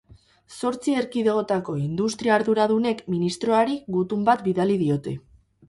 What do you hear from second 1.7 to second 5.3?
industria arduradunek ministroari gutun bat bidali diote.